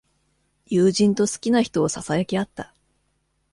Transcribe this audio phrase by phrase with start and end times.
[0.65, 2.73] 友人と好きな人をささやき合った。